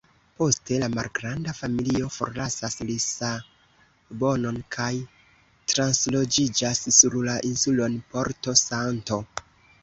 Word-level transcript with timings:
Poste 0.41 0.77
la 0.83 0.85
malgranda 0.91 1.51
familio 1.57 2.07
forlasas 2.15 2.77
Lisabonon 2.91 4.57
kaj 4.77 4.89
transloĝiĝas 5.75 6.83
sur 6.97 7.19
la 7.29 7.37
insulon 7.53 8.01
Porto-Santo. 8.17 9.23